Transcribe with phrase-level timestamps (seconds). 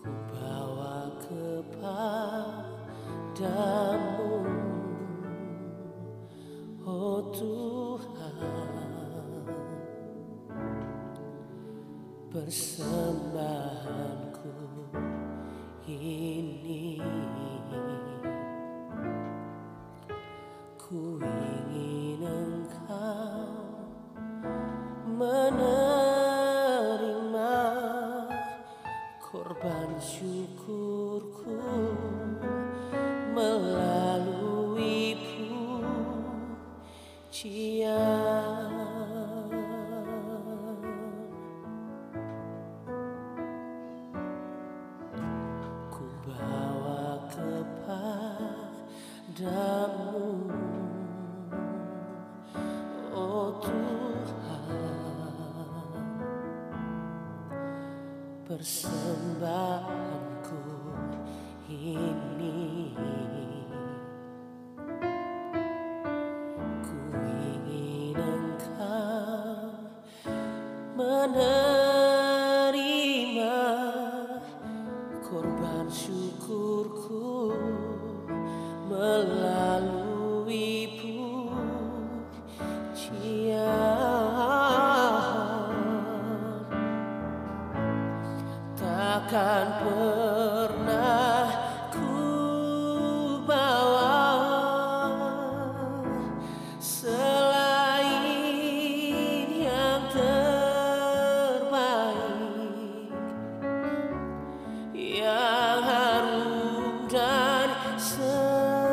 [0.00, 2.72] ku bawa kepadamu.
[6.88, 8.40] Oh Tuhan
[12.32, 14.56] Persembahanku
[15.84, 16.96] ini.
[20.80, 23.84] Ku ingin engkau
[25.04, 25.79] menerima
[58.50, 60.58] Persembahanku
[61.70, 62.90] ini.
[66.82, 69.70] Ku ingin engkau
[70.98, 71.46] menerima
[75.22, 77.54] korban syukurku
[78.90, 81.30] melalui pujian
[105.00, 108.84] yang harum dan sejati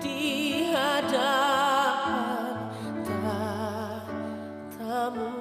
[0.00, 2.56] di hadapan
[3.04, 5.36] tatamu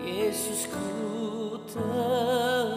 [0.00, 2.72] Yesus ku terimalah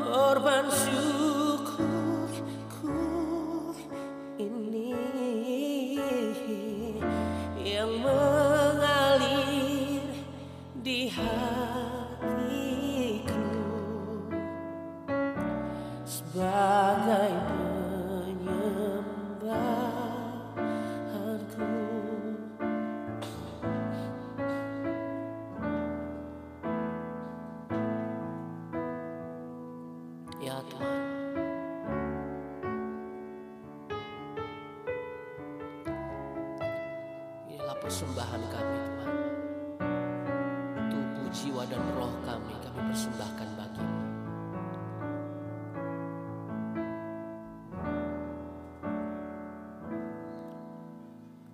[0.00, 1.05] korban syukurku
[10.86, 11.34] di hatiku.
[16.06, 17.34] Sebagai
[18.30, 19.66] penyembahanku.
[30.38, 31.02] Ya Tuhan.
[37.50, 39.35] Inilah persembahan kami Tuhan
[41.36, 44.00] jiwa dan roh kami kami persembahkan bagimu.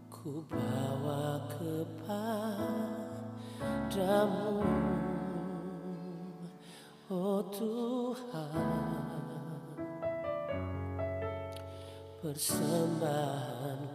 [0.06, 2.22] Ku bawa kepadamu
[7.12, 8.56] Oh Tuhan.
[12.24, 13.91] Persembahanku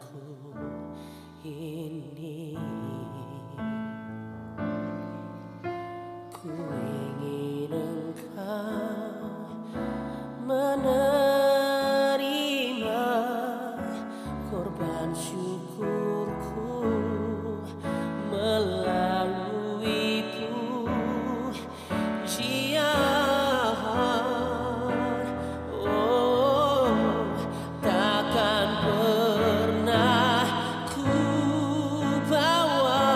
[15.47, 16.91] syukurku
[18.27, 20.27] melalui
[22.27, 22.83] pujian
[25.71, 26.91] Oh
[27.79, 30.43] takkan pernah
[30.91, 31.15] ku
[32.27, 33.07] bawa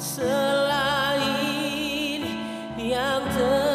[0.00, 1.20] selain
[2.80, 3.67] yang terbaik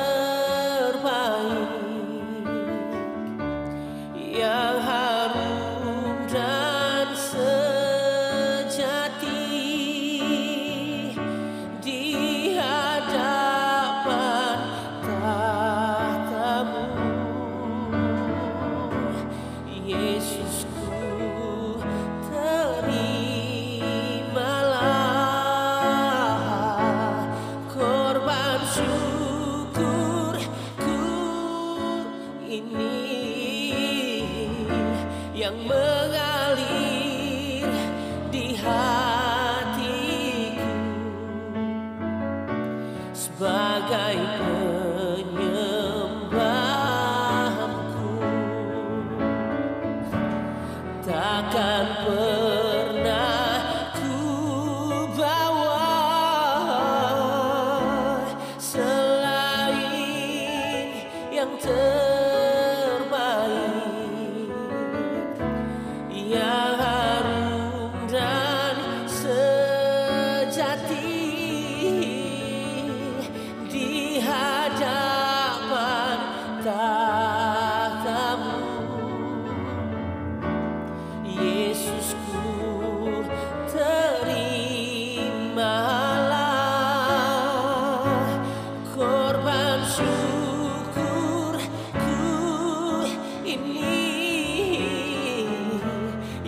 [35.43, 36.32] yang mengalir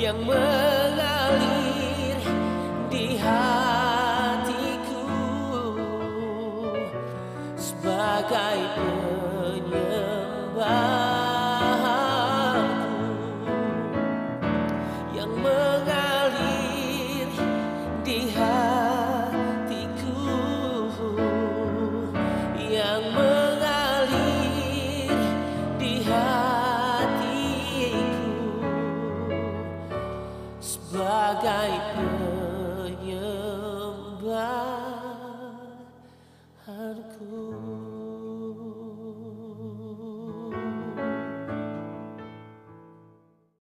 [0.06, 2.22] yang mengalir
[2.94, 5.02] di hatiku.
[7.58, 8.60] Sebagai